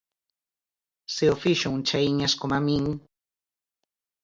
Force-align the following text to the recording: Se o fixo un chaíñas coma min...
Se 1.13 1.25
o 1.33 1.35
fixo 1.43 1.67
un 1.75 1.81
chaíñas 1.87 2.33
coma 2.39 2.59
min... 2.67 2.85